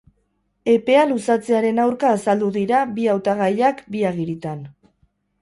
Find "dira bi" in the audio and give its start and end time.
2.57-3.07